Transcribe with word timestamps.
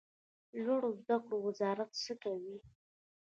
لوړو 0.65 0.89
زده 1.01 1.15
کړو 1.23 1.37
وزارت 1.47 1.89
څه 2.03 2.13
کوي؟ 2.23 2.55